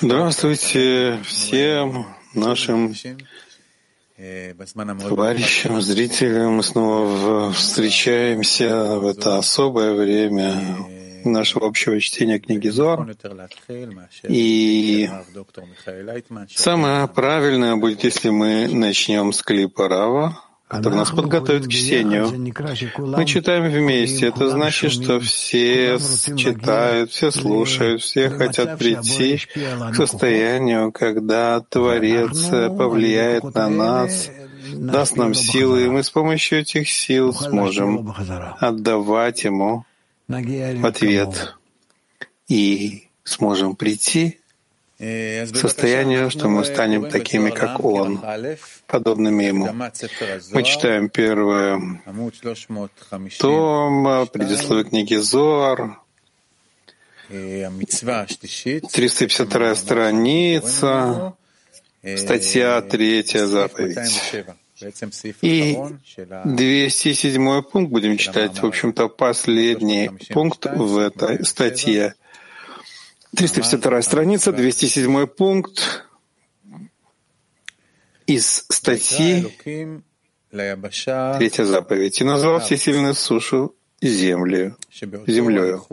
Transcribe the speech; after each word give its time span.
Здравствуйте 0.00 1.20
всем 1.24 2.06
нашим 2.34 2.92
товарищам, 4.16 5.80
зрителям. 5.80 6.54
Мы 6.54 6.62
снова 6.64 7.52
встречаемся 7.52 8.98
в 8.98 9.06
это 9.06 9.38
особое 9.38 9.94
время 9.94 10.52
нашего 11.24 11.66
общего 11.66 12.00
чтения 12.00 12.40
книги 12.40 12.68
Зор. 12.68 13.08
И 14.28 15.08
самое 16.54 17.06
правильное 17.08 17.76
будет, 17.76 18.02
если 18.02 18.30
мы 18.30 18.66
начнем 18.66 19.32
с 19.32 19.42
клипа 19.42 19.88
Рава, 19.88 20.40
который 20.68 20.94
нас 20.94 21.10
подготовит 21.10 21.66
к 21.66 21.70
чтению. 21.70 22.28
Мы 22.98 23.24
читаем 23.24 23.64
вместе. 23.64 24.28
Это 24.28 24.50
значит, 24.50 24.92
что 24.92 25.18
все 25.18 25.98
читают, 26.36 27.10
все 27.10 27.30
слушают, 27.30 28.02
все 28.02 28.28
хотят 28.28 28.78
прийти 28.78 29.40
к 29.92 29.94
состоянию, 29.94 30.92
когда 30.92 31.60
Творец 31.60 32.48
повлияет 32.48 33.54
на 33.54 33.68
нас, 33.68 34.30
даст 34.72 35.16
нам 35.16 35.32
силы, 35.34 35.86
и 35.86 35.88
мы 35.88 36.02
с 36.02 36.10
помощью 36.10 36.60
этих 36.60 36.90
сил 36.90 37.32
сможем 37.32 38.14
отдавать 38.60 39.44
Ему 39.44 39.84
ответ. 40.28 41.56
и 42.48 43.08
сможем 43.24 43.74
прийти 43.76 44.40
к 44.98 45.46
состоянию, 45.54 46.30
что 46.30 46.48
мы 46.48 46.64
станем 46.64 47.08
такими, 47.08 47.50
как 47.50 47.84
Он, 47.84 48.20
подобными 48.86 49.44
Ему. 49.44 49.72
Мы 50.52 50.62
читаем 50.64 51.08
первое 51.08 51.80
том, 53.38 54.28
предисловие 54.32 54.84
книги 54.84 55.14
Зоар, 55.14 56.00
352 57.28 59.74
страница, 59.76 61.34
статья 62.16 62.80
третья 62.80 63.46
заповедь. 63.46 64.34
И 65.42 65.76
207 66.44 67.62
пункт 67.62 67.90
будем 67.90 68.16
читать, 68.16 68.60
в 68.60 68.66
общем-то, 68.66 69.08
последний 69.08 70.08
пункт 70.30 70.66
в 70.66 70.98
этой 70.98 71.44
статье. 71.44 72.14
352 73.36 74.02
страница, 74.02 74.52
207 74.52 75.26
пункт 75.26 76.04
из 78.26 78.64
статьи 78.68 79.46
Третья 80.50 81.64
заповедь. 81.64 82.20
«И 82.20 82.24
назвал 82.24 82.60
всесильную 82.60 83.14
сушу 83.14 83.74
землю, 84.00 84.76
землею, 85.26 85.84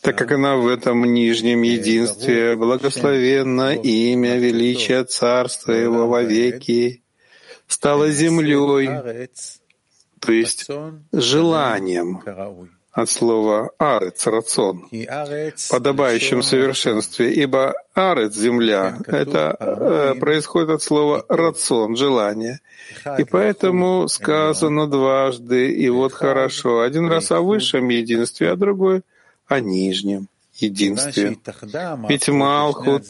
так 0.00 0.16
как 0.16 0.32
она 0.32 0.56
в 0.56 0.68
этом 0.68 1.04
нижнем 1.12 1.62
единстве 1.62 2.56
благословенна 2.56 3.74
имя 3.74 4.36
величия 4.36 5.04
Царства 5.04 5.72
Его 5.72 6.06
вовеки, 6.06 7.02
стала 7.66 8.10
землей, 8.10 8.88
то 10.20 10.32
есть 10.32 10.68
желанием, 11.12 12.22
от 12.92 13.08
слова 13.08 13.70
«арец»— 13.78 14.26
«рацион», 14.26 14.88
подобающем 15.70 16.42
совершенстве, 16.42 17.32
ибо 17.32 17.74
«арец»— 17.94 18.34
«земля»— 18.36 18.98
это 19.06 19.56
э, 19.58 20.14
происходит 20.20 20.70
от 20.70 20.82
слова 20.82 21.24
«рацион»— 21.28 21.96
«желание». 21.96 22.60
И 23.18 23.24
поэтому 23.24 24.08
сказано 24.08 24.86
дважды, 24.86 25.72
и 25.72 25.88
вот 25.88 26.12
хорошо, 26.12 26.82
один 26.82 27.06
раз 27.08 27.30
о 27.30 27.40
высшем 27.40 27.88
единстве, 27.88 28.50
а 28.50 28.56
другой— 28.56 29.02
о 29.48 29.60
нижнем 29.60 30.28
единстве. 30.54 31.38
Ведь 32.08 32.28
Малхут 32.28 33.06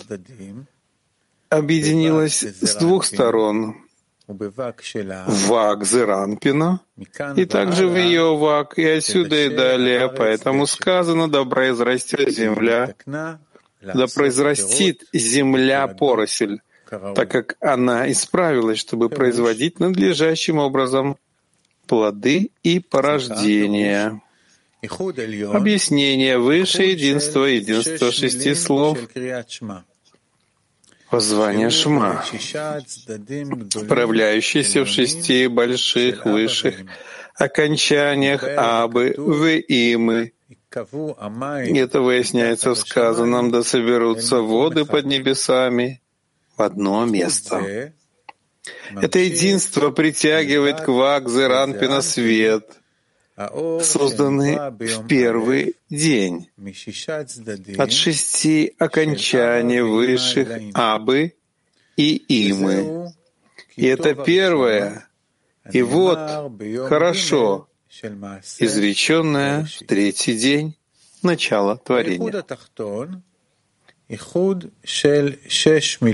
объединилась 1.48 2.42
с 2.42 2.76
двух 2.76 3.04
сторон— 3.04 3.76
вак 5.26 5.84
Зеранпина, 5.84 6.80
и 7.36 7.44
также 7.44 7.86
в 7.86 7.96
ее 7.96 8.36
вак, 8.36 8.78
и 8.78 8.84
отсюда 8.84 9.46
и 9.46 9.48
далее. 9.48 10.08
Поэтому 10.08 10.66
сказано, 10.66 11.28
да 11.30 11.44
произрастет 11.44 12.30
земля, 12.30 12.94
да 13.06 14.06
произрастит 14.14 15.04
земля 15.12 15.88
поросль, 15.88 16.58
так 16.88 17.30
как 17.30 17.56
она 17.60 18.10
исправилась, 18.10 18.78
чтобы 18.78 19.08
производить 19.08 19.80
надлежащим 19.80 20.58
образом 20.58 21.16
плоды 21.86 22.50
и 22.62 22.80
порождения. 22.80 24.20
Объяснение 25.52 26.38
выше 26.38 26.82
единства, 26.82 27.44
единство 27.44 28.10
шести 28.10 28.54
слов— 28.54 28.98
Воззвание 31.12 31.68
Шма, 31.68 32.24
проявляющееся 33.86 34.84
в 34.84 34.88
шести 34.88 35.46
больших 35.46 36.24
высших 36.24 36.76
окончаниях 37.34 38.42
Абы, 38.44 39.12
В, 39.18 39.58
Имы. 39.58 40.32
Это 40.70 42.00
выясняется 42.00 42.70
в 42.70 42.78
сказанном 42.78 43.50
«Да 43.50 43.62
соберутся 43.62 44.38
воды 44.40 44.86
под 44.86 45.04
небесами 45.04 46.00
в 46.56 46.62
одно 46.62 47.04
место». 47.04 47.92
Это 48.98 49.18
единство 49.18 49.90
притягивает 49.90 50.80
к 50.80 50.88
Вакзеранпина 50.88 52.00
свет— 52.00 52.70
созданы 53.36 54.70
в 54.78 55.06
первый 55.06 55.76
день 55.88 56.50
от 57.78 57.92
шести 57.92 58.74
окончаний 58.78 59.80
высших 59.80 60.48
Абы 60.74 61.34
и 61.96 62.50
Имы. 62.50 63.12
И 63.76 63.86
это 63.86 64.14
первое, 64.14 65.08
и 65.72 65.82
вот 65.82 66.18
хорошо, 66.88 67.68
изреченное 68.58 69.64
в 69.64 69.86
третий 69.86 70.36
день 70.36 70.76
начала 71.22 71.76
творения. 71.76 72.44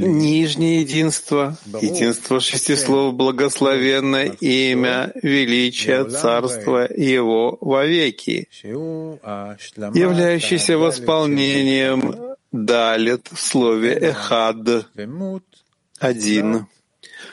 Нижнее 0.06 0.82
единство, 0.82 1.56
единство 1.80 2.40
шести 2.40 2.76
слов, 2.76 3.14
благословенное 3.14 4.36
имя, 4.40 5.12
величие, 5.22 6.04
царство 6.08 6.86
Его 6.92 7.56
вовеки, 7.60 8.48
являющееся 8.62 10.78
восполнением 10.78 12.36
далит 12.52 13.28
в 13.30 13.38
слове 13.38 13.94
«эхад»— 13.94 14.86
«один», 15.98 16.66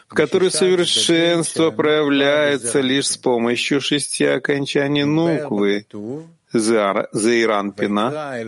в 0.07 0.13
которой 0.13 0.51
совершенство 0.51 1.71
проявляется 1.71 2.81
лишь 2.81 3.07
с 3.07 3.17
помощью 3.17 3.81
шести 3.81 4.25
окончаний 4.25 5.03
нуквы, 5.03 5.85
Заиранпина, 6.59 8.39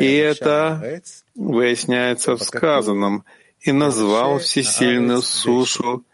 и 0.00 0.14
это 0.16 1.02
выясняется 1.34 2.36
в 2.36 2.42
сказанном, 2.42 3.24
и 3.60 3.72
назвал 3.72 4.38
всесильную 4.38 5.22
сушу 5.22 6.04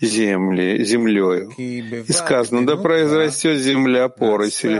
земли, 0.00 0.84
землею. 0.84 1.50
И 1.56 2.12
сказано, 2.12 2.66
да 2.66 2.76
произрастет 2.76 3.58
земля 3.58 4.08
поросль, 4.08 4.78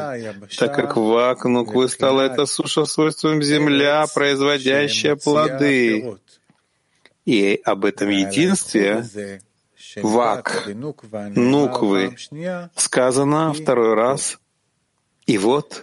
так 0.58 0.74
как 0.74 0.96
в 0.96 1.30
Акнуквы 1.30 1.88
стала 1.88 2.22
эта 2.22 2.46
суша 2.46 2.84
свойством 2.84 3.42
земля, 3.42 4.06
производящая 4.12 5.16
плоды. 5.16 6.16
И 7.24 7.60
об 7.64 7.84
этом 7.84 8.08
единстве 8.10 9.04
Вак, 9.96 10.68
Нуквы, 11.34 12.16
сказано 12.76 13.52
второй 13.52 13.94
раз 13.94 14.38
и 15.26 15.38
вот 15.38 15.82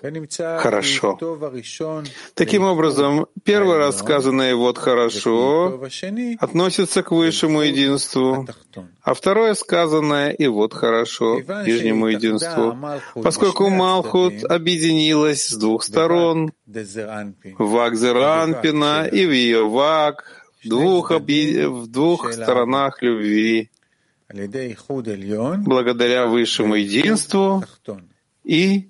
хорошо. 0.59 1.20
Таким 2.34 2.64
образом, 2.64 3.28
первый 3.44 3.78
раз 3.78 4.00
сказанное 4.00 4.56
«вот 4.56 4.78
хорошо» 4.78 5.82
относится 6.40 7.03
к 7.03 7.12
высшему 7.12 7.62
единству, 7.62 8.47
а 9.02 9.14
второе 9.14 9.53
сказанное 9.56 10.32
«и 10.32 10.47
вот 10.47 10.73
хорошо»— 10.73 11.40
нижнему 11.66 12.08
единству, 12.08 12.78
поскольку 13.22 13.70
Малхут 13.70 14.46
объединилась 14.46 15.47
с 15.47 15.56
двух 15.58 15.84
сторон— 15.84 16.53
Вак 17.59 17.96
Зеранпина 17.96 19.08
и 19.12 19.26
в 19.26 19.32
ее 19.32 19.67
Вак, 19.67 20.23
в 20.64 20.70
двух, 20.70 21.12
объ... 21.12 21.67
в 21.67 21.88
двух 21.88 22.32
сторонах 22.32 23.02
любви, 23.02 23.70
благодаря 25.66 26.28
высшему 26.28 26.76
единству 26.76 27.64
и 28.46 28.90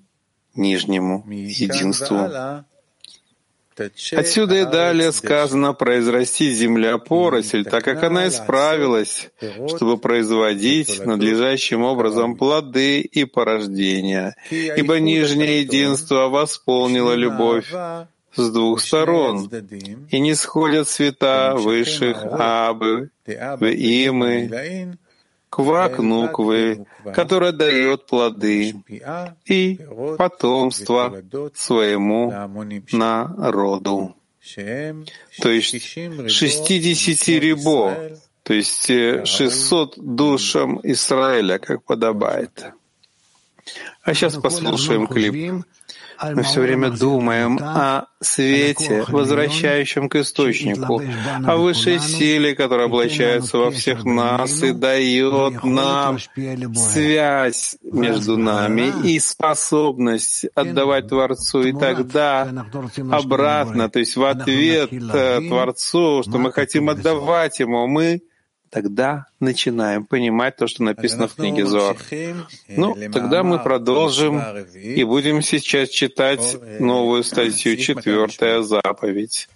нижнему 0.56 1.24
единству. 1.28 2.64
Отсюда 4.12 4.54
и 4.60 4.64
далее 4.64 5.10
сказано 5.10 5.72
«произрасти 5.72 6.50
земля 6.52 6.98
поросль, 6.98 7.64
так 7.64 7.84
как 7.84 8.04
она 8.04 8.28
исправилась, 8.28 9.30
чтобы 9.68 9.98
производить 9.98 11.04
надлежащим 11.04 11.82
образом 11.82 12.36
плоды 12.36 13.00
и 13.00 13.24
порождения, 13.24 14.36
ибо 14.50 15.00
нижнее 15.00 15.62
единство 15.62 16.28
восполнило 16.28 17.14
любовь 17.14 17.68
с 18.36 18.50
двух 18.50 18.80
сторон, 18.80 19.50
и 20.10 20.20
не 20.20 20.34
сходят 20.34 20.88
цвета 20.88 21.54
высших 21.56 22.24
Абы, 22.30 23.10
Веимы, 23.26 24.98
квак 25.54 25.98
нуквы, 26.00 26.84
которая 27.14 27.52
дает 27.52 28.06
плоды 28.06 28.74
и 29.46 29.78
потомство 30.18 31.22
своему 31.54 32.32
народу. 32.92 34.16
То 35.40 35.48
есть 35.48 35.80
60 35.80 37.28
рибо, 37.40 38.10
то 38.42 38.52
есть 38.52 38.86
600 38.86 39.94
душам 39.96 40.80
Израиля, 40.82 41.58
как 41.58 41.84
подобает. 41.84 42.66
А 44.02 44.12
сейчас 44.12 44.34
послушаем 44.34 45.06
клип. 45.06 45.64
Мы 46.22 46.42
все 46.42 46.60
время 46.60 46.90
думаем 46.90 47.58
о 47.60 48.06
свете, 48.20 49.04
возвращающем 49.08 50.08
к 50.08 50.16
источнику, 50.16 51.02
о 51.46 51.56
высшей 51.56 51.98
силе, 51.98 52.54
которая 52.54 52.86
облачается 52.86 53.58
во 53.58 53.70
всех 53.70 54.04
нас 54.04 54.62
и 54.62 54.72
дает 54.72 55.62
нам 55.64 56.18
связь 56.74 57.76
между 57.82 58.36
нами 58.36 58.92
и 59.04 59.18
способность 59.18 60.46
отдавать 60.54 61.08
Творцу. 61.08 61.62
И 61.62 61.72
тогда 61.72 62.66
обратно, 63.10 63.88
то 63.88 63.98
есть 63.98 64.16
в 64.16 64.24
ответ 64.24 64.92
э, 64.92 65.40
Творцу, 65.40 66.22
что 66.22 66.38
мы 66.38 66.52
хотим 66.52 66.88
отдавать 66.88 67.60
Ему, 67.60 67.86
мы 67.86 68.22
тогда 68.74 69.26
начинаем 69.38 70.04
понимать 70.04 70.56
то, 70.56 70.66
что 70.66 70.82
написано 70.82 71.28
в 71.28 71.34
книге 71.36 71.64
Зор. 71.64 71.96
Ну, 72.68 72.96
тогда 73.12 73.44
мы 73.44 73.62
продолжим 73.62 74.42
и 74.74 75.04
будем 75.04 75.42
сейчас 75.42 75.90
читать 75.90 76.56
новую 76.80 77.22
статью, 77.22 77.76
четвертая 77.76 78.62
заповедь. 78.62 79.48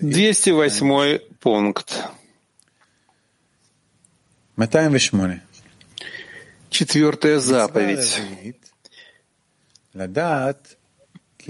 208 0.00 1.18
пункт. 1.40 2.04
Четвертая 6.68 7.38
заповедь. 7.38 8.20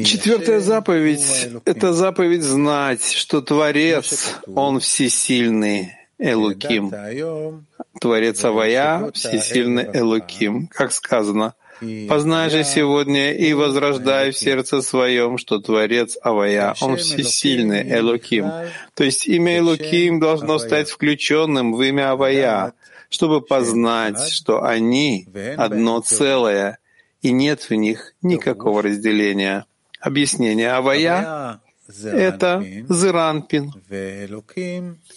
Четвертая 0.04 0.60
заповедь— 0.60 1.48
это 1.64 1.92
заповедь 1.92 2.42
знать, 2.42 3.12
что 3.12 3.40
Творец, 3.40 4.36
Он 4.46 4.80
всесильный, 4.80 5.92
Элуким. 6.18 6.92
Творец 8.00 8.44
Авая, 8.44 9.10
всесильный 9.12 9.84
Элуким. 9.92 10.68
Как 10.68 10.92
сказано, 10.92 11.54
«Познай 12.08 12.48
же 12.48 12.64
сегодня 12.64 13.34
и 13.34 13.52
возрождай 13.52 14.30
в 14.30 14.38
сердце 14.38 14.80
своем, 14.80 15.36
что 15.36 15.58
Творец 15.58 16.16
Авая, 16.22 16.74
Он 16.80 16.96
всесильный 16.96 17.82
Элуким». 17.82 18.50
То 18.94 19.04
есть 19.04 19.26
имя 19.26 19.58
Элуким 19.58 20.20
должно 20.20 20.58
стать 20.58 20.88
включенным 20.88 21.74
в 21.74 21.82
имя 21.82 22.12
Авая, 22.12 22.72
чтобы 23.10 23.40
познать, 23.40 24.30
что 24.30 24.64
они 24.64 25.28
одно 25.56 26.00
целое, 26.00 26.78
и 27.22 27.30
нет 27.30 27.60
в 27.62 27.74
них 27.74 28.14
никакого 28.22 28.82
разделения. 28.82 29.66
Объяснение. 30.00 30.72
Авая— 30.72 31.60
это 31.88 32.64
Зеранпин, 32.88 33.72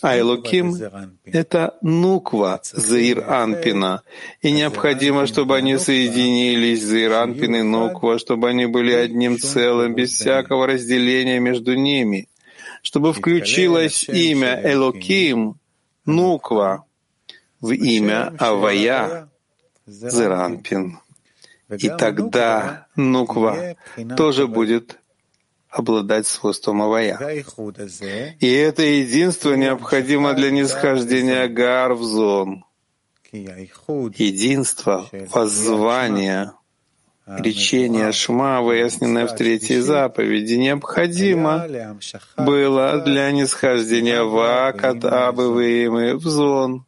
а 0.01 0.19
Элуким— 0.19 0.75
это 1.25 1.77
Нуква 1.81 2.61
Зеиранпина. 2.63 4.03
И 4.41 4.51
необходимо, 4.51 5.25
чтобы 5.25 5.57
они 5.57 5.77
соединились, 5.77 6.83
Зеиранпин 6.83 7.55
и 7.55 7.61
Нуква, 7.63 8.19
чтобы 8.19 8.49
они 8.49 8.67
были 8.67 8.93
одним 8.93 9.39
целым, 9.39 9.95
без 9.95 10.11
всякого 10.13 10.67
разделения 10.67 11.39
между 11.39 11.73
ними, 11.75 12.29
чтобы 12.83 13.13
включилось 13.13 14.07
имя 14.07 14.61
Элоким, 14.63 15.55
Нуква, 16.05 16.85
в 17.61 17.71
имя 17.71 18.33
Авая, 18.37 19.29
Зеранпин. 19.85 20.99
И 21.77 21.89
тогда 21.89 22.87
Нуква 22.99 23.75
тоже 24.17 24.47
будет 24.47 24.99
обладать 25.69 26.27
свойством 26.27 26.81
Авая. 26.81 27.43
И 28.39 28.51
это 28.51 28.83
единство 28.83 29.53
необходимо 29.53 30.33
для 30.33 30.51
нисхождения 30.51 31.47
Гар 31.47 31.93
в 31.93 32.03
зон. 32.03 32.65
Единство, 33.31 35.07
воззвание, 35.31 36.53
речение 37.27 38.11
Шма, 38.11 38.61
выясненное 38.61 39.27
в 39.27 39.35
третьей 39.35 39.79
заповеди, 39.79 40.55
необходимо 40.55 41.67
было 42.37 43.01
для 43.05 43.31
нисхождения 43.31 44.23
Вакат 44.23 45.05
Абываемы 45.05 46.17
в 46.17 46.23
зон. 46.23 46.85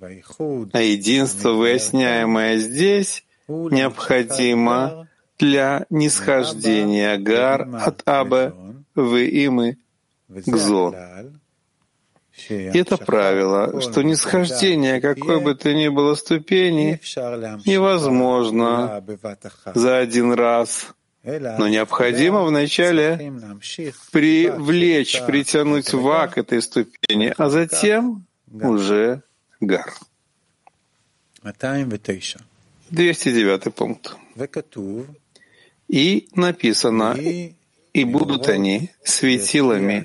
А 0.00 0.80
единство, 0.80 1.52
выясняемое 1.52 2.56
здесь, 2.56 3.24
необходимо 3.48 5.05
для 5.38 5.86
нисхождения 5.90 7.16
гар 7.18 7.68
от 7.74 8.02
Абе 8.06 8.52
в 8.94 9.16
Имы 9.16 9.78
к 10.28 10.56
Зон. 10.56 10.94
И 12.48 12.78
это 12.78 12.96
правило, 12.98 13.80
что 13.80 14.02
нисхождение 14.02 15.00
какой 15.00 15.40
бы 15.40 15.54
то 15.54 15.72
ни 15.72 15.88
было 15.88 16.14
ступени 16.14 17.00
невозможно 17.66 19.02
за 19.74 19.98
один 19.98 20.32
раз, 20.32 20.88
но 21.24 21.66
необходимо 21.66 22.44
вначале 22.44 23.32
привлечь, 24.12 25.22
притянуть 25.26 25.92
вак 25.92 26.38
этой 26.38 26.60
ступени, 26.60 27.34
а 27.36 27.48
затем 27.48 28.26
уже 28.52 29.22
гар. 29.60 29.94
209 32.90 33.74
пункт. 33.74 34.16
И 35.88 36.28
написано, 36.34 37.16
и 37.92 38.04
будут 38.04 38.48
они 38.48 38.90
светилами 39.04 40.04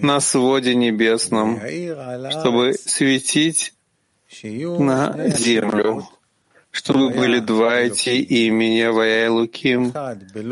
на 0.00 0.20
своде 0.20 0.74
небесном, 0.74 1.60
чтобы 2.30 2.74
светить 2.74 3.72
на 4.42 5.28
землю, 5.28 6.06
чтобы 6.70 7.10
были 7.10 7.38
два 7.40 7.76
эти 7.76 8.10
имени 8.10 9.28
Луким, 9.28 9.92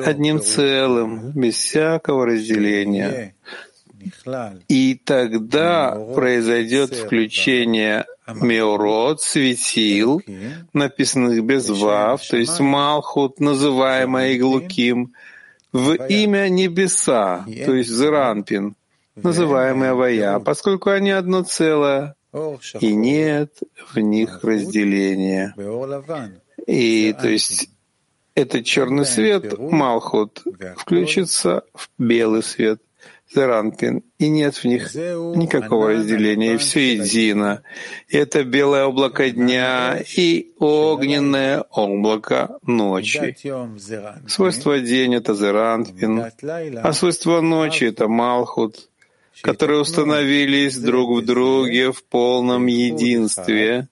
одним 0.04 0.40
целым, 0.40 1.32
без 1.32 1.56
всякого 1.56 2.26
разделения. 2.26 3.34
И 4.68 5.00
тогда 5.04 5.94
произойдет 6.14 6.94
включение 6.94 8.06
Меород, 8.26 9.20
светил, 9.20 10.22
написанных 10.72 11.42
без 11.44 11.68
вав, 11.68 12.26
то 12.26 12.36
есть 12.36 12.60
Малхут, 12.60 13.40
называемая 13.40 14.34
Иглуким, 14.36 15.14
в 15.72 15.94
имя 16.06 16.48
небеса, 16.48 17.44
то 17.46 17.74
есть 17.74 17.90
Зеранпин, 17.90 18.76
называемый 19.16 19.90
Авая, 19.90 20.38
поскольку 20.38 20.90
они 20.90 21.10
одно 21.10 21.42
целое, 21.42 22.14
и 22.80 22.94
нет 22.94 23.58
в 23.92 23.98
них 23.98 24.40
разделения. 24.42 25.54
И 26.66 27.14
то 27.20 27.28
есть 27.28 27.68
этот 28.34 28.64
черный 28.64 29.04
свет, 29.04 29.58
Малхут, 29.58 30.42
включится 30.76 31.64
в 31.74 31.88
белый 31.98 32.42
свет— 32.42 32.80
Зеранпин, 33.34 34.02
и 34.18 34.28
нет 34.28 34.56
в 34.56 34.64
них 34.64 34.94
никакого 34.94 35.90
разделения, 35.90 36.54
и 36.54 36.56
все 36.58 36.94
едино. 36.94 37.62
И 38.08 38.16
это 38.16 38.44
белое 38.44 38.84
облако 38.84 39.30
дня 39.30 40.02
и 40.16 40.52
огненное 40.58 41.64
облако 41.70 42.58
ночи. 42.62 43.36
Свойство 44.28 44.80
день— 44.80 45.14
это 45.16 45.34
Зеранпин, 45.34 46.24
а 46.82 46.92
свойство 46.92 47.40
ночи— 47.40 47.84
это 47.86 48.08
Малхут, 48.08 48.88
которые 49.40 49.80
установились 49.80 50.76
друг 50.76 51.22
в 51.22 51.24
друге 51.24 51.92
в 51.92 52.04
полном 52.04 52.66
единстве, 52.66 53.88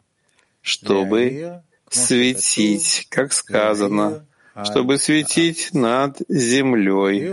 чтобы 0.61 1.62
светить, 1.88 3.06
как 3.09 3.32
сказано, 3.32 4.26
чтобы 4.64 4.99
светить 4.99 5.70
над 5.73 6.18
землей. 6.28 7.30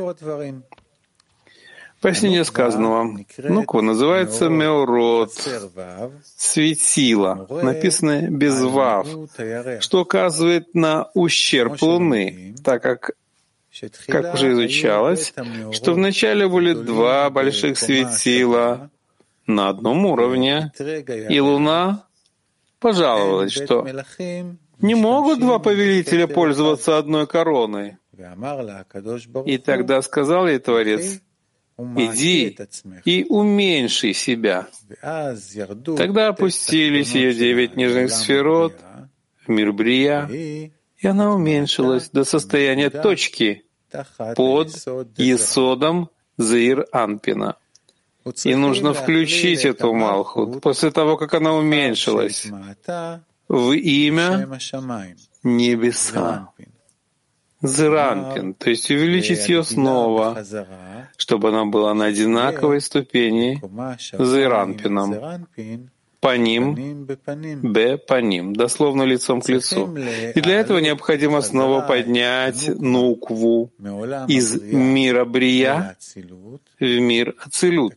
Пояснение 2.07 2.45
сказанного. 2.45 3.17
Нуква 3.37 3.81
называется 3.81 4.47
Меород, 4.47 5.33
светило, 6.37 7.45
написанное 7.49 8.29
без 8.29 8.61
вав, 8.61 9.09
что 9.81 10.03
указывает 10.03 10.73
на 10.73 11.09
ущерб 11.15 11.81
Луны, 11.81 12.55
так 12.63 12.81
как 12.81 13.11
как 14.07 14.35
уже 14.35 14.53
изучалось, 14.53 15.33
что 15.73 15.93
вначале 15.93 16.47
были 16.47 16.71
два 16.71 17.29
больших 17.29 17.77
светила 17.77 18.89
на 19.45 19.67
одном 19.67 20.05
уровне, 20.05 20.71
и 21.29 21.41
Луна 21.41 22.05
пожаловалась, 22.79 23.51
что 23.51 23.85
не 24.79 24.95
могут 24.95 25.41
два 25.41 25.59
повелителя 25.59 26.25
пользоваться 26.27 26.97
одной 26.97 27.27
короной. 27.27 27.97
И 29.45 29.57
тогда 29.57 30.01
сказал 30.01 30.47
ей 30.47 30.59
Творец, 30.59 31.19
иди 31.77 32.57
и 33.05 33.25
уменьши 33.29 34.13
себя. 34.13 34.67
Тогда 35.97 36.29
опустились 36.29 37.13
ее 37.13 37.33
девять 37.33 37.75
нижних 37.75 38.11
сферот 38.11 38.73
в 39.45 39.49
мир 39.49 39.71
Брия, 39.73 40.25
и 40.27 40.71
она 41.07 41.33
уменьшилась 41.33 42.09
до 42.09 42.23
состояния 42.23 42.89
точки 42.89 43.63
под 44.35 44.69
Есодом 45.17 46.09
Заир 46.37 46.85
Анпина. 46.91 47.55
И 48.43 48.55
нужно 48.55 48.93
включить 48.93 49.63
эту 49.63 49.93
Малхут 49.93 50.61
после 50.61 50.91
того, 50.91 51.15
как 51.17 51.33
она 51.33 51.53
уменьшилась 51.53 52.47
в 53.47 53.71
имя 53.71 54.49
небеса. 55.43 56.49
Зеранпин, 57.61 58.53
то 58.53 58.69
есть 58.69 58.89
увеличить 58.91 59.49
ее 59.49 59.63
снова, 59.63 60.43
чтобы 61.17 61.49
она 61.49 61.65
была 61.65 61.93
на 61.93 62.05
одинаковой 62.05 62.81
ступени 62.81 63.61
с 64.17 64.31
Зеранпином, 64.31 65.47
по 66.19 66.35
ним, 66.35 67.05
б 67.05 67.97
по 67.97 68.21
ним, 68.21 68.55
дословно 68.55 69.03
лицом 69.03 69.41
к 69.41 69.49
лицу. 69.49 69.95
И 70.35 70.41
для 70.41 70.59
этого 70.59 70.79
необходимо 70.79 71.41
снова 71.41 71.81
поднять 71.81 72.67
нукву? 72.79 73.71
Из 74.27 74.61
мира 74.61 75.25
Брия 75.25 75.95
в 76.79 76.99
мир 76.99 77.35
Ацилют 77.43 77.93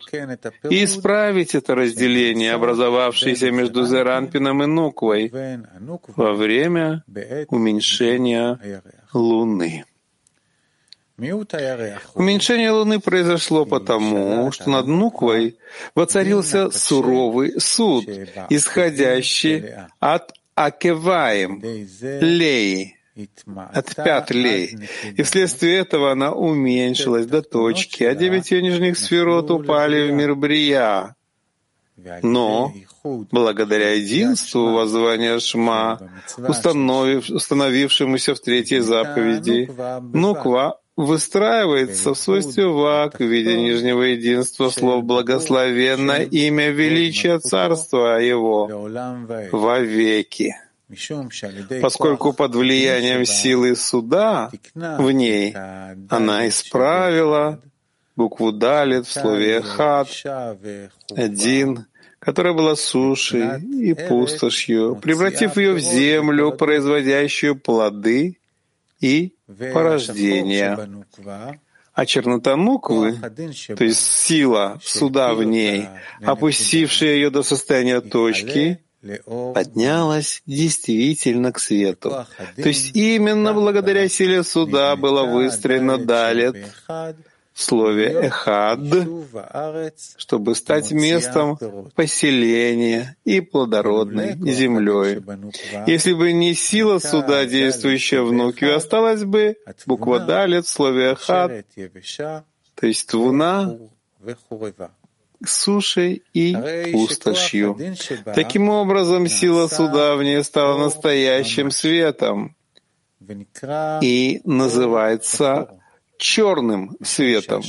и 0.70 0.84
исправить 0.84 1.54
это 1.54 1.74
разделение, 1.74 2.52
образовавшееся 2.52 3.50
между 3.50 3.84
Зеранпином 3.84 4.62
и 4.62 4.66
Нуквой 4.66 5.32
во 6.16 6.32
время 6.34 7.02
уменьшения 7.48 8.82
Луны. 9.12 9.84
Уменьшение 12.14 12.70
Луны 12.70 12.98
произошло 12.98 13.66
потому, 13.66 14.50
что 14.52 14.70
над 14.70 14.86
Нуквой 14.86 15.58
воцарился 15.94 16.70
суровый 16.70 17.60
суд, 17.60 18.08
исходящий 18.48 19.64
от 19.98 20.32
Акеваем, 20.54 21.62
Леи, 21.62 22.96
от 23.54 23.94
пят 23.94 24.30
Лей. 24.30 24.78
И 25.16 25.22
вследствие 25.22 25.78
этого 25.78 26.12
она 26.12 26.32
уменьшилась 26.32 27.26
до 27.26 27.42
точки, 27.42 28.04
а 28.04 28.14
девять 28.14 28.50
ее 28.50 28.62
нижних 28.62 28.98
сферот 28.98 29.50
упали 29.50 30.10
в 30.10 30.12
мир 30.12 30.34
Брия. 30.34 31.16
Но 32.22 32.72
благодаря 33.30 33.94
единству 33.94 34.72
воззвания 34.72 35.38
Шма, 35.38 35.98
установив, 36.36 37.30
установившемуся 37.30 38.34
в 38.34 38.40
третьей 38.40 38.80
заповеди, 38.80 39.70
Нуква 40.12 40.80
выстраивается 40.96 42.14
в 42.14 42.18
свойстве 42.18 42.66
вак 42.66 43.18
в 43.18 43.24
виде 43.24 43.56
нижнего 43.56 44.02
единства 44.02 44.70
слов 44.70 45.04
«благословенно 45.04 46.22
имя 46.22 46.70
величия 46.70 47.38
царства 47.38 48.18
его 48.20 48.66
вовеки». 49.52 50.54
Поскольку 51.80 52.32
под 52.32 52.54
влиянием 52.54 53.24
силы 53.24 53.76
суда 53.76 54.50
в 54.74 55.10
ней 55.10 55.54
она 56.08 56.48
исправила 56.48 57.60
букву 58.16 58.52
«далит» 58.52 59.06
в 59.06 59.12
слове 59.12 59.62
«хат» 59.62 60.08
один, 61.16 61.86
которая 62.20 62.52
была 62.52 62.76
сушей 62.76 63.58
и 63.60 63.94
пустошью, 63.94 64.96
превратив 64.96 65.56
ее 65.56 65.72
в 65.72 65.80
землю, 65.80 66.52
производящую 66.52 67.56
плоды 67.56 68.38
и 69.00 69.34
порождения. 69.72 70.78
А 71.92 72.06
чернота 72.06 72.56
нуквы, 72.56 73.18
то 73.76 73.84
есть 73.84 74.00
сила 74.00 74.78
суда 74.82 75.34
в 75.34 75.42
ней, 75.42 75.88
опустившая 76.22 77.14
ее 77.14 77.30
до 77.30 77.42
состояния 77.42 78.00
точки, 78.00 78.80
поднялась 79.26 80.42
действительно 80.46 81.52
к 81.52 81.58
свету. 81.58 82.26
То 82.56 82.68
есть 82.68 82.94
именно 82.94 83.54
благодаря 83.54 84.08
силе 84.08 84.44
суда 84.44 84.94
было 84.94 85.24
выстроено 85.24 85.98
Далет 85.98 86.56
слове 87.60 88.06
«эхад», 88.06 88.80
чтобы 90.16 90.54
стать 90.54 90.90
местом 90.92 91.58
поселения 91.94 93.16
и 93.24 93.40
плодородной 93.40 94.36
землей. 94.50 95.22
Если 95.86 96.12
бы 96.12 96.32
не 96.32 96.54
сила 96.54 96.98
суда, 96.98 97.46
действующая 97.46 98.22
в 98.22 98.32
Нуке, 98.32 98.72
осталась 98.72 99.24
бы 99.24 99.56
буква 99.86 100.20
«далет» 100.20 100.66
в 100.66 100.70
слове 100.70 101.12
«эхад», 101.12 101.66
то 102.74 102.86
есть 102.86 103.06
«твуна», 103.08 103.76
сушей 105.46 106.22
и 106.34 106.54
пустошью. 106.92 107.78
Таким 108.34 108.68
образом, 108.68 109.26
сила 109.26 109.68
суда 109.68 110.16
в 110.16 110.22
ней 110.22 110.42
стала 110.44 110.78
настоящим 110.78 111.70
светом 111.70 112.54
и 114.02 114.40
называется 114.44 115.79
черным 116.20 116.96
светом, 117.02 117.62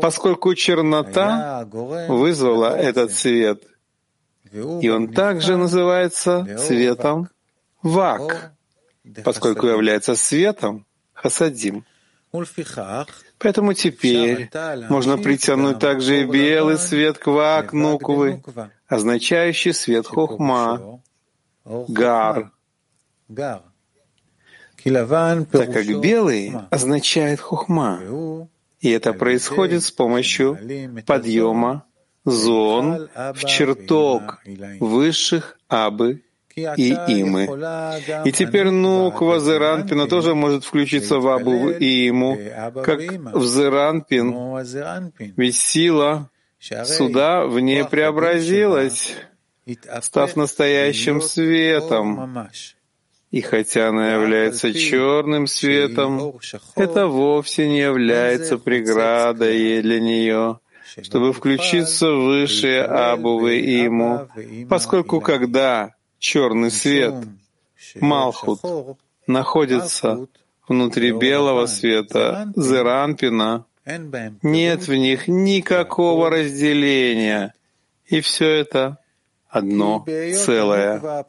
поскольку 0.00 0.54
чернота 0.54 1.66
вызвала 1.72 2.76
этот 2.76 3.12
свет. 3.12 3.64
И 4.52 4.88
он 4.88 5.12
также 5.12 5.56
называется 5.56 6.46
светом 6.58 7.28
вак, 7.82 8.52
поскольку 9.24 9.66
является 9.66 10.14
светом 10.14 10.86
хасадим. 11.12 11.84
Поэтому 13.38 13.74
теперь 13.74 14.50
можно 14.88 15.18
притянуть 15.18 15.78
также 15.78 16.22
и 16.22 16.24
белый 16.24 16.78
свет 16.78 17.18
квак 17.18 17.72
нуквы, 17.72 18.42
означающий 18.88 19.72
свет 19.72 20.06
хохма, 20.06 21.00
гар, 21.64 22.52
так 24.84 25.72
как 25.72 25.86
белый 26.00 26.54
означает 26.70 27.40
хухма, 27.40 28.00
и 28.80 28.90
это 28.90 29.12
происходит 29.12 29.82
с 29.82 29.90
помощью 29.90 30.58
подъема 31.06 31.84
зон 32.24 33.08
в 33.34 33.44
чертог 33.44 34.42
высших 34.80 35.58
абы 35.68 36.22
и 36.56 36.92
имы. 36.92 37.44
И 38.24 38.32
теперь 38.32 38.70
Нуква 38.70 39.40
Зеранпина 39.40 40.06
тоже 40.06 40.34
может 40.34 40.64
включиться 40.64 41.18
в 41.18 41.28
Абу 41.28 41.70
и 41.70 42.08
Иму, 42.08 42.38
как 42.84 43.00
в 43.00 43.44
Зеранпин, 43.44 45.34
ведь 45.36 45.56
сила 45.56 46.30
суда 46.84 47.46
в 47.46 47.58
ней 47.60 47.84
преобразилась, 47.84 49.16
став 50.00 50.36
настоящим 50.36 51.20
светом. 51.20 52.48
И 53.34 53.40
хотя 53.40 53.88
она 53.88 54.12
является 54.12 54.72
черным 54.72 55.48
светом, 55.48 56.38
это 56.76 57.08
вовсе 57.08 57.66
не 57.66 57.80
является 57.80 58.58
преградой 58.58 59.82
для 59.82 59.98
нее, 59.98 60.60
чтобы 61.02 61.32
включиться 61.32 62.12
в 62.12 62.26
высшие 62.26 62.84
Абувы 62.84 63.58
Иму, 63.86 64.28
поскольку 64.68 65.20
когда 65.20 65.96
черный 66.20 66.70
свет, 66.70 67.12
Малхут, 67.96 68.60
находится 69.26 70.28
внутри 70.68 71.10
белого 71.10 71.66
света, 71.66 72.52
Зеранпина, 72.54 73.64
нет 74.42 74.86
в 74.86 74.94
них 74.94 75.26
никакого 75.26 76.30
разделения, 76.30 77.52
и 78.06 78.20
все 78.20 78.48
это 78.48 78.98
одно 79.54 80.04
целое. 80.06 81.24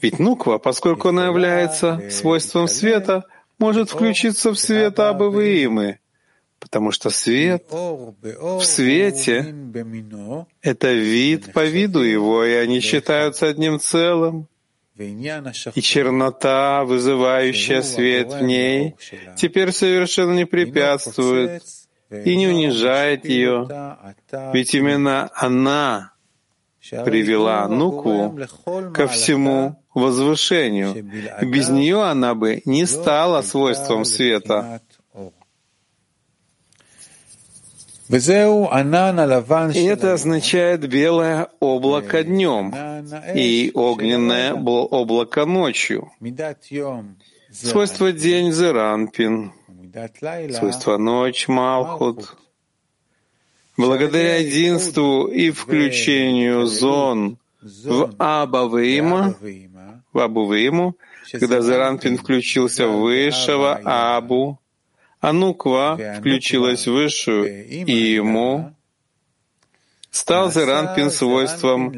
Ведь 0.00 0.18
нуква, 0.18 0.58
поскольку 0.58 1.08
она 1.08 1.26
является 1.26 2.00
свойством 2.10 2.68
света, 2.68 3.24
может 3.58 3.90
включиться 3.90 4.52
в 4.52 4.58
свет 4.58 5.00
Абывыимы, 5.00 5.98
потому 6.60 6.92
что 6.92 7.10
свет 7.10 7.64
в 7.70 8.62
свете— 8.62 9.54
это 10.62 10.92
вид 10.92 11.52
по 11.52 11.64
виду 11.64 12.02
его, 12.02 12.44
и 12.44 12.52
они 12.52 12.80
считаются 12.80 13.48
одним 13.48 13.80
целым. 13.80 14.46
И 14.96 15.80
чернота, 15.80 16.84
вызывающая 16.84 17.82
свет 17.82 18.32
в 18.32 18.42
ней, 18.42 18.94
теперь 19.36 19.72
совершенно 19.72 20.34
не 20.34 20.44
препятствует 20.44 21.62
и 22.10 22.36
не 22.36 22.48
унижает 22.48 23.24
ее, 23.24 23.68
ведь 24.52 24.74
именно 24.74 25.30
она 25.34 26.12
привела 26.90 27.68
Нукву 27.68 28.38
ко 28.94 29.06
всему 29.06 29.82
возвышению. 29.94 30.94
Без 31.42 31.68
нее 31.68 32.02
она 32.02 32.34
бы 32.34 32.62
не 32.64 32.86
стала 32.86 33.42
свойством 33.42 34.04
света. 34.04 34.80
И 38.08 39.84
это 39.84 40.14
означает 40.14 40.88
белое 40.88 41.48
облако 41.60 42.24
днем 42.24 42.74
и 43.34 43.70
огненное 43.74 44.54
облако 44.54 45.44
ночью. 45.44 46.10
Свойство 47.52 48.12
день— 48.12 48.52
Зеранпин. 48.52 49.52
Свойство 50.52 50.96
ночь— 50.96 51.48
Малхут. 51.48 52.36
Благодаря 53.78 54.38
единству 54.38 55.26
и 55.28 55.50
включению 55.50 56.66
зон 56.66 57.38
в 57.62 58.12
Абавима, 58.18 59.34
в 60.12 60.18
Абувиму, 60.18 60.96
когда 61.32 61.62
Заранпин 61.62 62.18
включился 62.18 62.88
в 62.88 63.00
высшего 63.00 63.80
Абу, 63.84 64.58
а 65.20 65.32
Нуква 65.32 65.96
включилась 66.18 66.86
в 66.86 66.92
высшую 66.92 67.46
ему 67.86 68.74
стал 70.10 70.50
Заранпин 70.50 71.10
свойством 71.10 71.92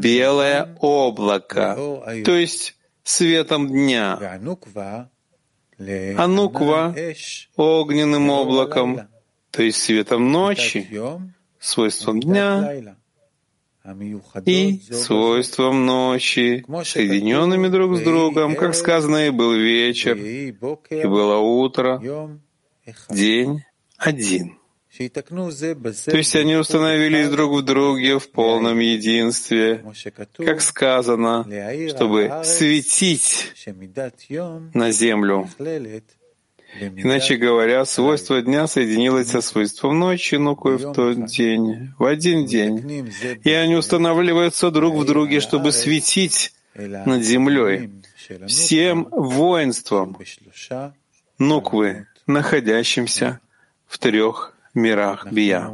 белое 0.00 0.76
облако, 0.80 1.76
то 2.24 2.34
есть 2.34 2.76
светом 3.02 3.68
дня, 3.68 4.18
а 4.18 4.38
Нуква— 6.26 6.94
огненным 7.56 8.30
облаком, 8.30 9.00
то 9.50 9.62
есть 9.62 9.82
светом 9.82 10.30
ночи, 10.30 10.88
свойством 11.58 12.20
дня 12.20 12.96
и 14.44 14.80
свойством 14.92 15.86
ночи, 15.86 16.64
соединенными 16.84 17.68
друг 17.68 17.96
с 17.96 18.00
другом, 18.00 18.56
как 18.56 18.74
сказано, 18.74 19.26
и 19.26 19.30
был 19.30 19.54
вечер, 19.54 20.16
и 20.16 20.52
было 21.06 21.38
утро, 21.38 22.00
день 23.08 23.64
один. 23.96 24.58
То 24.96 26.16
есть 26.16 26.34
они 26.34 26.56
установились 26.56 27.28
друг 27.28 27.52
в 27.60 27.62
друге 27.62 28.18
в 28.18 28.30
полном 28.30 28.78
единстве, 28.78 29.84
как 30.38 30.60
сказано, 30.60 31.46
чтобы 31.88 32.42
светить 32.44 33.52
на 34.74 34.90
землю. 34.90 35.48
Иначе 36.74 37.36
говоря, 37.36 37.84
свойство 37.84 38.40
дня 38.42 38.66
соединилось 38.66 39.28
со 39.28 39.40
свойством 39.40 39.98
ночи, 39.98 40.36
ну 40.36 40.54
кое 40.54 40.76
в 40.76 40.92
тот 40.92 41.26
день, 41.26 41.92
в 41.98 42.04
один 42.04 42.46
день. 42.46 43.10
И 43.42 43.50
они 43.50 43.74
устанавливаются 43.76 44.70
друг 44.70 44.94
в 44.94 45.04
друге, 45.04 45.40
чтобы 45.40 45.72
светить 45.72 46.52
над 46.74 47.22
землей 47.22 47.90
всем 48.46 49.08
воинством 49.10 50.16
Нуквы, 51.38 52.06
находящимся 52.26 53.40
в 53.86 53.98
трех 53.98 54.54
мирах 54.74 55.30
Бия. 55.30 55.70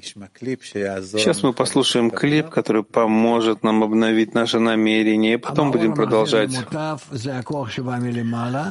Сейчас 0.00 1.42
мы 1.42 1.52
послушаем 1.52 2.10
клип, 2.10 2.48
который 2.48 2.82
поможет 2.82 3.62
нам 3.62 3.82
обновить 3.82 4.32
наше 4.32 4.58
намерение, 4.58 5.34
и 5.34 5.36
потом 5.36 5.70
будем 5.70 5.94
продолжать. 5.94 6.50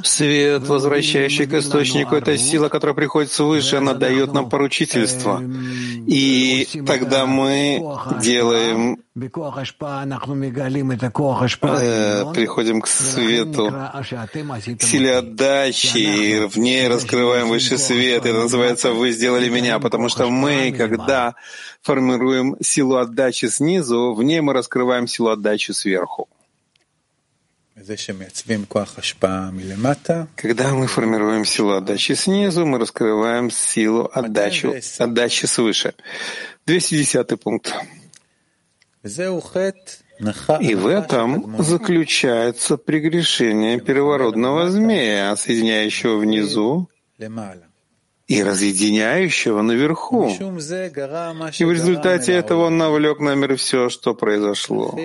Свет, 0.03 0.67
возвращающий 0.67 1.45
к 1.45 1.53
источнику, 1.53 2.15
это 2.15 2.37
сила, 2.37 2.69
которая 2.69 2.95
приходит 2.95 3.31
свыше, 3.31 3.75
она 3.75 3.93
дает 3.93 4.33
нам 4.33 4.49
поручительство. 4.49 5.39
И 6.07 6.67
тогда 6.87 7.27
мы 7.27 7.79
делаем 8.19 8.97
приходим 12.33 12.79
к 12.79 12.87
свету, 12.87 13.69
к 14.77 14.83
силе 14.83 15.17
отдачи, 15.17 15.97
и 15.97 16.45
в 16.47 16.57
ней 16.57 16.87
раскрываем 16.87 17.49
высший 17.49 17.77
свет. 17.77 18.25
Это 18.25 18.39
называется 18.43 18.93
«Вы 18.93 19.11
сделали 19.11 19.49
меня», 19.49 19.79
потому 19.79 20.07
что 20.07 20.29
мы, 20.29 20.71
когда 20.71 21.35
формируем 21.81 22.55
силу 22.61 22.95
отдачи 22.95 23.47
снизу, 23.47 24.13
в 24.13 24.23
ней 24.23 24.39
мы 24.39 24.53
раскрываем 24.53 25.07
силу 25.07 25.31
отдачи 25.31 25.73
сверху. 25.73 26.29
Когда 30.35 30.73
мы 30.73 30.87
формируем 30.87 31.43
силу 31.43 31.73
отдачи 31.73 32.13
снизу, 32.13 32.65
мы 32.65 32.79
раскрываем 32.79 33.51
силу 33.51 34.09
отдачи, 34.13 34.81
отдачи 34.99 35.47
свыше. 35.47 35.95
210 36.65 37.37
пункт. 37.41 37.75
И 40.59 40.75
в 40.75 40.85
этом 40.85 41.61
заключается 41.63 42.77
прегрешение 42.77 43.79
первородного 43.79 44.69
змея, 44.69 45.35
соединяющего 45.35 46.17
внизу 46.17 46.87
и 48.27 48.43
разъединяющего 48.43 49.61
наверху. 49.61 50.29
И 51.59 51.65
в 51.65 51.71
результате 51.71 52.33
этого 52.33 52.65
он 52.65 52.77
навлек 52.77 53.19
на 53.19 53.35
мир 53.35 53.57
все, 53.57 53.89
что 53.89 54.13
произошло. 54.13 54.97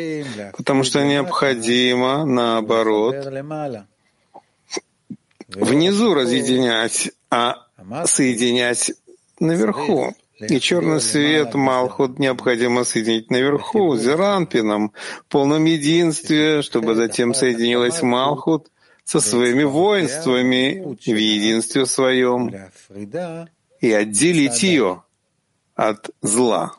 Потому 0.56 0.84
что 0.84 1.04
необходимо, 1.04 2.24
наоборот, 2.26 3.16
внизу 5.48 6.14
разъединять, 6.14 7.10
а 7.30 7.66
соединять 8.04 8.92
наверху. 9.40 10.14
И 10.38 10.60
черный 10.60 11.00
свет 11.00 11.54
Малхут 11.54 12.18
необходимо 12.18 12.84
соединить 12.84 13.30
наверху, 13.30 13.96
Зеранпином, 13.96 14.92
в 15.20 15.24
полном 15.30 15.64
единстве, 15.64 16.60
чтобы 16.62 16.94
затем 16.94 17.32
соединилась 17.32 18.02
Малхут 18.02 18.68
со 19.04 19.20
своими 19.20 19.62
воинствами 19.62 20.82
в 20.84 21.16
единстве 21.16 21.86
своем 21.86 22.52
и 23.80 23.92
отделить 23.92 24.62
ее 24.62 25.02
от 25.74 26.10
зла. 26.20 26.74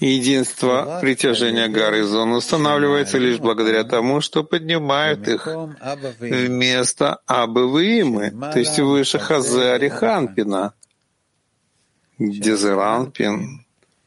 Единство 0.00 0.98
притяжения 1.00 1.68
гар 1.68 1.94
и 1.94 2.02
зон 2.02 2.32
устанавливается 2.32 3.18
лишь 3.18 3.38
благодаря 3.38 3.84
тому, 3.84 4.20
что 4.20 4.44
поднимают 4.44 5.28
их 5.28 5.46
вместо 6.20 7.18
Абывыимы, 7.26 8.30
то 8.30 8.58
есть 8.58 8.78
выше 8.78 9.18
Хазе 9.18 9.72
Ариханпина, 9.72 10.74
где 12.18 12.56
Зеранпин 12.56 13.64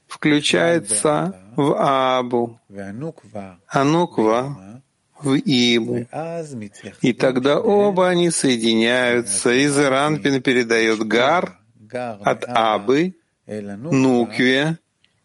включается 0.07 1.35
в 1.55 1.75
Абу, 1.77 2.59
а 3.67 3.83
Нуква 3.83 4.81
в 5.21 5.35
Иму. 5.37 6.07
И 7.01 7.13
тогда 7.13 7.59
оба 7.59 8.09
они 8.09 8.29
соединяются, 8.31 9.51
и 9.51 9.67
Зеранпин 9.67 10.41
передает 10.41 10.99
Гар 11.05 11.59
от 11.91 12.45
Абы 12.47 13.15
Нукве, 13.47 14.77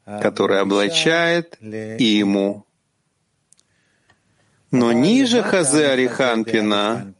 который 0.04 0.60
облачает 0.60 1.58
Иму. 1.60 2.66
Но 4.70 4.92
ниже 4.92 5.42
Хазе 5.42 5.88
Ариханпина, 5.88 7.14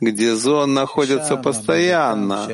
где 0.00 0.34
зон 0.34 0.74
находится 0.74 1.36
постоянно, 1.36 2.48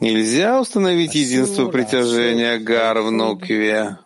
нельзя 0.00 0.60
установить 0.60 1.14
единство 1.14 1.68
притяжения 1.70 2.58
Гар 2.58 3.00
в 3.00 3.10
Нукве. 3.10 3.98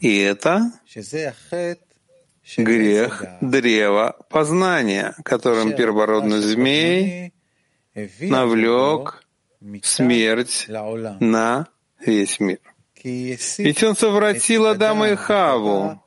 И 0.00 0.18
это 0.18 0.72
грех 2.56 3.24
древа 3.40 4.16
познания, 4.28 5.14
которым 5.24 5.74
первородный 5.74 6.40
змей 6.40 7.32
навлек 8.20 9.24
смерть 9.82 10.66
на 10.68 11.68
весь 12.04 12.40
мир. 12.40 12.60
Ведь 13.02 13.82
он 13.82 13.96
совратил 13.96 14.66
Адама 14.66 15.10
и 15.10 15.14
Хаву. 15.16 16.02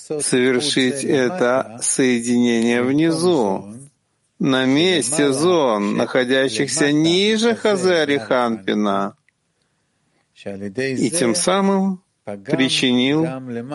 совершить 0.00 1.04
это 1.04 1.78
соединение 1.82 2.82
внизу, 2.82 3.74
на 4.38 4.64
месте 4.66 5.32
зон, 5.32 5.96
находящихся 5.96 6.92
ниже 6.92 7.54
Хазари 7.54 8.18
Ханпина, 8.18 9.16
и 10.44 11.10
тем 11.10 11.34
самым 11.34 12.02
причинил 12.24 13.26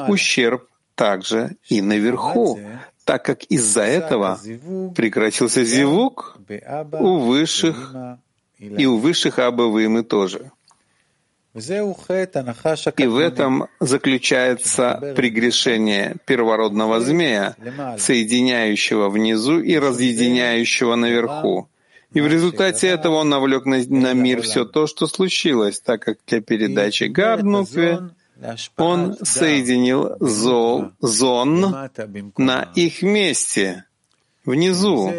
ущерб 0.07 0.67
также 0.95 1.57
и 1.67 1.81
наверху, 1.81 2.59
так 3.05 3.25
как 3.25 3.43
из-за 3.45 3.81
этого 3.81 4.39
прекратился 4.95 5.63
зевук 5.63 6.37
у 6.93 7.17
высших 7.19 7.95
и 8.59 8.85
у 8.85 8.97
высших 8.97 9.39
Абавымы 9.39 10.03
тоже. 10.03 10.51
И 11.53 13.07
в 13.07 13.17
этом 13.17 13.67
заключается 13.81 15.13
прегрешение 15.17 16.15
первородного 16.25 17.01
змея, 17.01 17.55
соединяющего 17.97 19.09
внизу 19.09 19.59
и 19.59 19.77
разъединяющего 19.77 20.95
наверху. 20.95 21.67
И 22.13 22.21
в 22.21 22.27
результате 22.27 22.87
этого 22.87 23.15
он 23.15 23.29
навлек 23.29 23.65
на, 23.65 23.77
на 23.87 24.13
мир 24.13 24.41
все 24.41 24.65
то, 24.65 24.87
что 24.87 25.07
случилось, 25.07 25.79
так 25.79 26.03
как 26.03 26.17
для 26.27 26.41
передачи 26.41 27.05
Гарднукве 27.05 27.99
он 28.77 29.17
соединил 29.21 30.17
зол, 30.19 30.91
зон 30.99 31.89
на 32.37 32.71
их 32.75 33.01
месте, 33.01 33.85
внизу. 34.45 35.11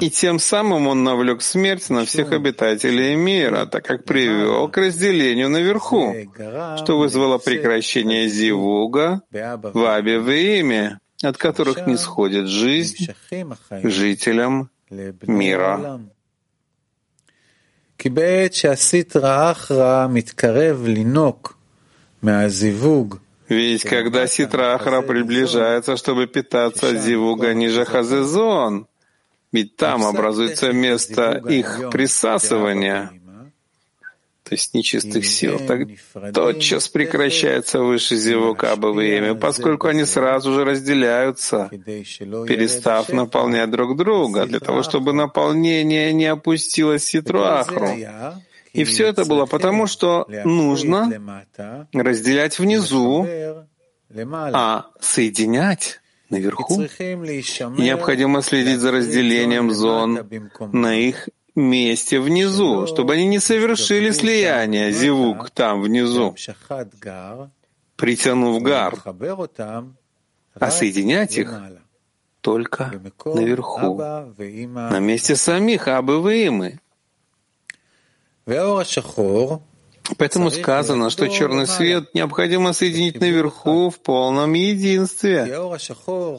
И 0.00 0.10
тем 0.10 0.38
самым 0.38 0.86
он 0.86 1.02
навлек 1.02 1.42
смерть 1.42 1.90
на 1.90 2.04
всех 2.04 2.30
обитателей 2.30 3.16
мира, 3.16 3.66
так 3.66 3.84
как 3.84 4.04
привел 4.04 4.68
к 4.68 4.76
разделению 4.76 5.48
наверху, 5.48 6.14
что 6.76 6.96
вызвало 6.96 7.38
прекращение 7.38 8.28
зивуга 8.28 9.22
в 9.32 9.84
Абе 9.84 10.20
в 10.20 10.30
имя, 10.30 11.00
от 11.22 11.36
которых 11.36 11.88
не 11.88 11.96
сходит 11.96 12.46
жизнь 12.46 13.08
жителям 13.82 14.70
мира. 14.90 16.00
Ведь 23.48 23.82
когда 23.82 24.26
Ситрахра 24.26 25.02
приближается, 25.02 25.96
чтобы 25.96 26.26
питаться 26.26 26.90
от 26.90 26.98
зивуга 26.98 27.52
ниже 27.52 27.84
Хазезон, 27.84 28.86
ведь 29.52 29.76
там 29.76 30.04
образуется 30.04 30.72
место 30.72 31.42
их 31.48 31.90
присасывания, 31.90 33.10
то 34.50 34.56
есть 34.56 34.74
нечистых 34.74 35.24
сил, 35.24 35.60
так 35.60 35.86
тотчас 36.34 36.88
прекращается 36.88 37.78
выше 37.82 38.16
зевука 38.16 38.72
имя, 38.72 39.36
поскольку 39.36 39.86
они 39.86 40.04
сразу 40.04 40.52
же 40.52 40.64
разделяются, 40.64 41.68
перестав 41.70 43.10
наполнять 43.10 43.70
друг 43.70 43.96
друга, 43.96 44.46
для 44.46 44.58
того, 44.58 44.82
чтобы 44.82 45.12
наполнение 45.12 46.12
не 46.12 46.26
опустилось 46.26 47.04
ситруахру. 47.04 47.90
И 48.72 48.82
все 48.82 49.06
это 49.06 49.24
было 49.24 49.46
потому, 49.46 49.86
что 49.86 50.26
нужно 50.44 51.46
разделять 51.92 52.58
внизу, 52.58 53.24
а 54.52 54.86
соединять 54.98 56.00
наверху. 56.28 56.88
необходимо 57.78 58.42
следить 58.42 58.80
за 58.80 58.90
разделением 58.90 59.70
зон 59.70 60.28
на 60.72 60.96
их 60.98 61.28
месте 61.54 62.20
внизу, 62.20 62.86
чтобы 62.86 63.14
они 63.14 63.26
не 63.26 63.38
совершили 63.38 64.10
слияние, 64.10 64.92
зивук 64.92 65.50
там 65.50 65.82
внизу, 65.82 66.34
притянув 67.96 68.62
гар, 68.62 68.94
а 70.54 70.70
соединять 70.70 71.36
их 71.36 71.60
только 72.40 72.92
наверху, 73.24 73.96
на 73.98 74.98
месте 74.98 75.36
самих 75.36 75.88
Абы 75.88 76.78
Поэтому 80.16 80.50
сказано, 80.50 81.10
что 81.10 81.28
черный 81.28 81.66
свет 81.66 82.14
необходимо 82.14 82.72
соединить 82.72 83.20
наверху 83.20 83.90
в 83.90 84.00
полном 84.00 84.54
единстве, 84.54 85.56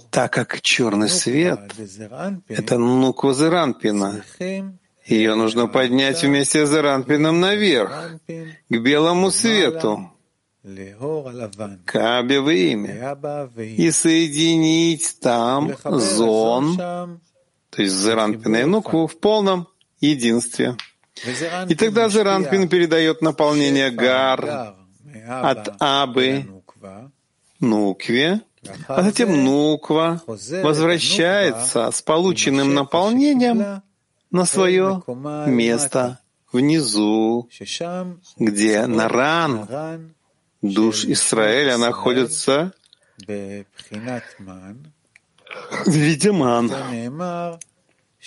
так 0.10 0.34
как 0.34 0.62
черный 0.62 1.10
свет— 1.10 1.60
это 2.48 2.78
нуква 2.78 3.34
Зеранпина. 3.34 4.24
Ее 5.06 5.36
нужно 5.36 5.68
поднять 5.68 6.22
вместе 6.22 6.66
с 6.66 6.70
Зеранпином 6.70 7.40
наверх, 7.40 8.20
к 8.28 8.78
белому 8.78 9.32
свету, 9.32 10.12
к 11.86 12.20
Абе 12.20 12.72
имя, 12.72 13.18
и 13.58 13.90
соединить 13.92 15.20
там 15.20 15.76
зон, 15.84 16.78
то 16.78 17.82
есть 17.82 17.96
Зеранпина 17.96 18.58
и 18.58 18.64
нукву, 18.66 19.08
в 19.08 19.20
полном 19.20 19.68
единстве. 20.00 20.78
И 21.68 21.76
тогда 21.76 22.10
Зеранпин 22.10 22.70
передает 22.70 23.22
наполнение 23.22 23.90
гар 23.90 24.76
от 25.28 25.76
Абы 25.80 26.46
Нукве, 27.60 28.42
а 28.88 29.04
затем 29.04 29.44
Нуква 29.44 30.22
возвращается 30.28 31.90
с 31.92 32.02
полученным 32.02 32.74
наполнением 32.74 33.82
на 34.32 34.46
свое 34.46 35.04
место 35.48 36.20
внизу, 36.52 37.50
где 38.38 38.86
Наран, 38.88 40.14
душ 40.62 41.06
Израиля, 41.06 41.78
находится 41.78 42.74
в 45.86 45.92
виде 45.92 46.32
ман. 46.32 46.72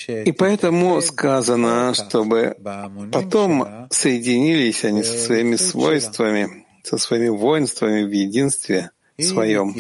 И 0.08 0.32
поэтому 0.32 1.00
сказано, 1.00 1.94
чтобы 1.94 2.56
потом 3.12 3.88
соединились 3.90 4.84
они 4.84 5.02
со 5.04 5.18
своими 5.18 5.56
свойствами, 5.56 6.66
со 6.82 6.98
своими 6.98 7.28
воинствами 7.28 8.02
в 8.02 8.10
единстве 8.10 8.90
своем. 9.18 9.74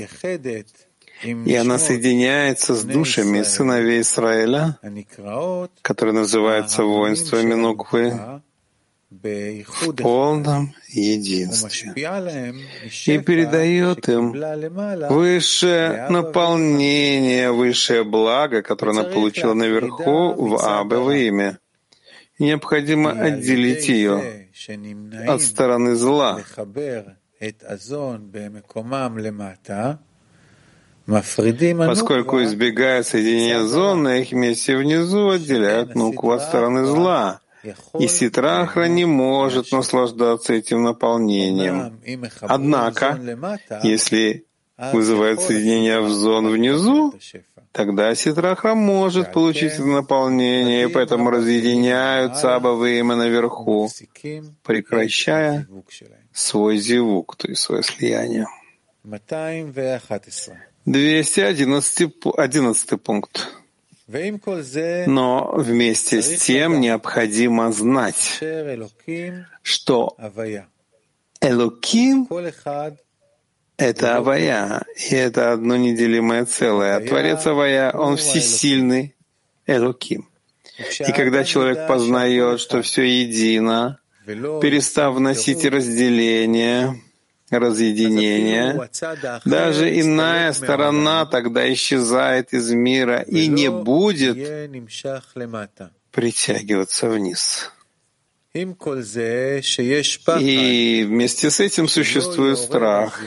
И 1.24 1.54
она 1.54 1.78
соединяется 1.78 2.74
с 2.74 2.84
душами 2.84 3.42
сыновей 3.42 4.02
Израиля, 4.02 4.78
которые 5.82 6.14
называются 6.14 6.82
воинствами 6.84 7.54
Нуквы, 7.54 8.42
в 9.10 9.92
полном 9.96 10.74
единстве. 10.88 11.92
И 13.06 13.18
передает 13.18 14.08
им 14.08 14.32
высшее 15.08 16.08
наполнение, 16.10 17.52
высшее 17.52 18.04
благо, 18.04 18.62
которое 18.62 18.90
она 18.90 19.04
получила 19.04 19.54
наверху 19.54 20.34
в 20.34 20.56
Абе 20.58 21.28
имя. 21.28 21.58
необходимо 22.38 23.12
отделить 23.12 23.88
ее 23.88 24.48
от 25.26 25.40
стороны 25.42 25.94
зла, 25.94 26.42
поскольку, 31.06 32.42
избегая 32.42 33.02
соединения 33.02 33.62
зон, 33.62 34.08
их 34.08 34.32
месте 34.32 34.76
внизу 34.76 35.30
отделяют 35.30 35.94
нуку 35.94 36.30
от 36.30 36.42
стороны 36.42 36.84
зла, 36.84 37.40
и 37.98 38.08
Ситрахра 38.08 38.84
не 38.84 39.04
может 39.04 39.72
наслаждаться 39.72 40.52
этим 40.54 40.82
наполнением. 40.82 42.00
Однако, 42.40 43.18
если 43.82 44.44
вызывает 44.92 45.40
соединение 45.40 46.00
в 46.00 46.10
зон 46.10 46.48
внизу, 46.48 47.14
тогда 47.72 48.14
Ситрахра 48.14 48.74
может 48.74 49.32
получить 49.32 49.74
это 49.74 49.84
наполнение, 49.84 50.84
и 50.84 50.88
поэтому 50.88 51.30
разъединяются 51.30 52.54
Абавыма 52.56 53.14
наверху, 53.16 53.88
прекращая 54.62 55.66
свой 56.32 56.78
зивук, 56.78 57.36
то 57.36 57.48
есть 57.48 57.62
свое 57.62 57.82
слияние. 57.82 58.46
211 60.86 63.02
пункт. 63.02 63.48
Но 65.06 65.54
вместе 65.56 66.20
с 66.20 66.42
тем 66.42 66.80
необходимо 66.80 67.72
знать, 67.72 68.40
что 69.62 70.16
Элоким— 71.40 72.28
это 73.78 74.16
Авая, 74.16 74.84
и 75.10 75.14
это 75.14 75.52
одно 75.52 75.76
неделимое 75.76 76.44
целое. 76.44 76.96
А 76.96 77.00
Творец 77.00 77.46
Авая, 77.46 77.92
он 77.92 78.18
всесильный 78.18 79.14
Элоким. 79.66 80.28
И 81.00 81.12
когда 81.12 81.44
человек 81.44 81.88
познает, 81.88 82.60
что 82.60 82.82
все 82.82 83.04
едино, 83.04 84.00
перестав 84.26 85.14
вносить 85.14 85.64
разделение, 85.64 87.00
разъединения, 87.50 88.90
даже 89.44 90.00
иная 90.00 90.52
сторона 90.52 91.26
тогда 91.26 91.72
исчезает 91.72 92.52
из 92.52 92.72
мира 92.72 93.20
и 93.20 93.46
не 93.46 93.70
будет 93.70 94.36
притягиваться 96.10 97.08
вниз. 97.08 97.70
И 98.54 98.64
вместе 101.04 101.50
с 101.50 101.58
этим 101.58 101.88
существует 101.88 102.56
страх, 102.56 103.20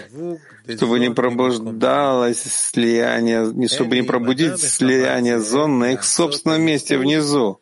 чтобы 0.74 1.00
не 1.00 1.12
пробуждалось 1.12 2.44
слияние, 2.44 3.68
чтобы 3.68 3.98
не 3.98 4.04
пробудить 4.04 4.62
слияние 4.62 5.42
зон 5.42 5.80
на 5.80 5.92
их 5.94 6.06
собственном 6.06 6.62
месте 6.62 6.98
внизу. 6.98 7.60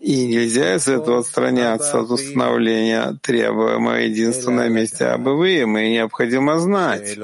И 0.00 0.26
нельзя 0.26 0.76
из 0.76 0.88
этого 0.88 1.20
отстраняться 1.20 2.00
от 2.00 2.10
установления 2.10 3.18
требуемого 3.22 3.96
единства 3.96 4.50
на 4.50 4.68
месте 4.68 5.06
Абывыем, 5.06 5.76
и 5.78 5.90
необходимо 5.90 6.58
знать, 6.58 7.18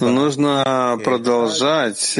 Нужно 0.00 1.00
продолжать 1.04 2.18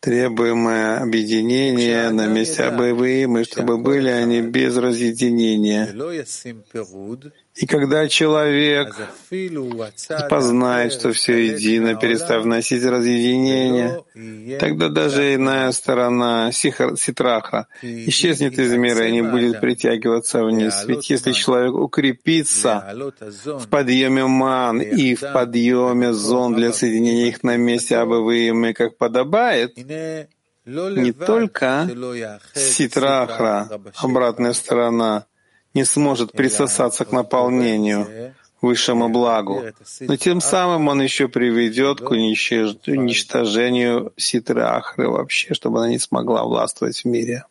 требуемое 0.00 0.98
объединение 1.02 2.10
на 2.10 2.26
месте 2.26 2.64
обоевым, 2.64 3.38
и 3.38 3.44
чтобы 3.44 3.78
были 3.78 4.08
они 4.08 4.42
без 4.42 4.76
разъединения, 4.76 5.92
И 7.60 7.66
когда 7.66 8.06
человек 8.06 8.94
познает, 10.30 10.92
что 10.92 11.12
все 11.12 11.48
едино, 11.48 11.96
перестав 11.96 12.44
носить 12.44 12.84
разъединение, 12.84 14.04
тогда 14.60 14.88
даже 14.88 15.34
иная 15.34 15.72
сторона 15.72 16.52
ситраха 16.52 17.66
исчезнет 17.82 18.56
из 18.60 18.72
мира 18.74 19.08
и 19.08 19.12
не 19.12 19.22
будет 19.22 19.60
притягиваться 19.60 20.44
вниз. 20.44 20.84
Ведь 20.86 21.10
если 21.10 21.32
человек 21.32 21.74
укрепится 21.74 22.94
в 23.44 23.68
подъеме 23.68 24.24
ман 24.26 24.80
и 24.80 25.16
в 25.16 25.32
подъеме 25.32 26.12
зон 26.12 26.54
для 26.54 26.72
соединения 26.72 27.26
их 27.26 27.42
на 27.42 27.56
месте 27.56 27.96
обывыми, 27.96 28.72
как 28.72 28.96
подобает, 28.98 29.76
не 29.76 31.12
только 31.12 31.88
ситрахра, 32.54 33.68
обратная 33.96 34.52
сторона, 34.52 35.26
не 35.78 35.84
сможет 35.84 36.32
присосаться 36.32 37.04
к 37.04 37.12
наполнению, 37.12 38.34
высшему 38.60 39.08
благу, 39.08 39.62
но 40.00 40.16
тем 40.16 40.40
самым 40.40 40.88
он 40.88 41.02
еще 41.02 41.28
приведет 41.28 42.00
к 42.00 42.10
уничтожению 42.10 44.12
ситрахры 44.16 45.08
вообще, 45.08 45.54
чтобы 45.54 45.78
она 45.78 45.88
не 45.88 45.98
смогла 45.98 46.42
властвовать 46.42 47.04
в 47.04 47.06
мире. 47.06 47.44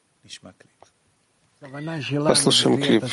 Послушаем 1.59 2.79
клип. 2.79 3.03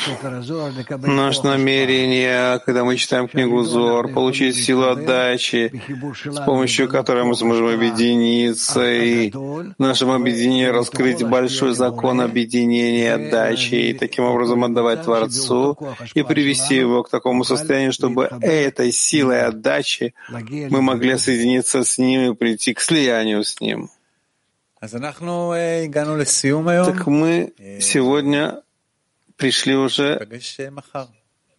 Наше 1.07 1.43
намерение, 1.43 2.59
когда 2.59 2.83
мы 2.83 2.95
читаем 2.95 3.27
книгу 3.27 3.63
Зор, 3.63 4.09
получить 4.09 4.55
силу 4.55 4.83
отдачи, 4.83 5.81
с 6.25 6.45
помощью 6.45 6.87
которой 6.87 7.23
мы 7.23 7.35
сможем 7.35 7.67
объединиться 7.69 8.85
и 8.85 9.31
в 9.31 9.73
нашем 9.79 10.11
объединении 10.11 10.65
раскрыть 10.65 11.23
большой 11.23 11.73
закон 11.73 12.21
объединения 12.21 13.15
отдачи, 13.15 13.75
и 13.75 13.93
таким 13.93 14.25
образом 14.25 14.63
отдавать 14.63 15.03
Творцу 15.03 15.77
и 16.13 16.21
привести 16.21 16.75
его 16.75 17.01
к 17.01 17.09
такому 17.09 17.43
состоянию, 17.43 17.93
чтобы 17.93 18.29
этой 18.41 18.91
силой 18.91 19.41
отдачи 19.41 20.13
мы 20.29 20.83
могли 20.83 21.17
соединиться 21.17 21.83
с 21.83 21.97
Ним 21.97 22.31
и 22.33 22.35
прийти 22.35 22.75
к 22.75 22.79
слиянию 22.79 23.43
с 23.43 23.59
Ним. 23.59 23.89
Так 26.85 27.07
мы 27.07 27.53
сегодня 27.79 28.61
пришли 29.37 29.75
уже 29.75 30.17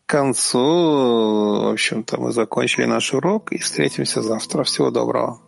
к 0.07 0.09
концу. 0.09 0.59
В 0.59 1.73
общем-то, 1.73 2.21
мы 2.21 2.33
закончили 2.33 2.85
наш 2.85 3.13
урок 3.13 3.53
и 3.53 3.59
встретимся 3.59 4.23
завтра. 4.23 4.63
Всего 4.63 4.91
доброго. 4.91 5.41